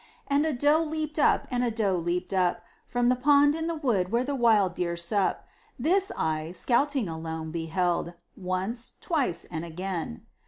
[0.27, 3.75] And a doe leaped up, and a doe leaped up From the pond in the
[3.75, 5.45] wood where the wild deer sup.
[5.77, 10.25] This I, scouting alone, beheld, Once, twice and again!